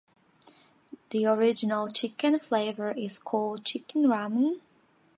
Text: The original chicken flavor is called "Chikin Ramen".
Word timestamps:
The 1.11 1.27
original 1.27 1.87
chicken 1.89 2.39
flavor 2.39 2.89
is 2.89 3.19
called 3.19 3.63
"Chikin 3.63 4.07
Ramen". 4.07 4.59